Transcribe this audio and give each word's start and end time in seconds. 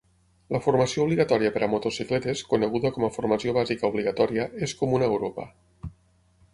La 0.53 0.61
formació 0.67 1.03
obligatòria 1.07 1.51
per 1.57 1.61
a 1.65 1.69
motocicletes, 1.73 2.43
coneguda 2.55 2.93
com 2.97 3.07
a 3.09 3.13
Formació 3.19 3.57
Bàsica 3.61 3.93
Obligatòria, 3.95 4.49
és 4.71 4.79
comuna 4.85 5.11
a 5.11 5.15
Europa. 5.17 5.51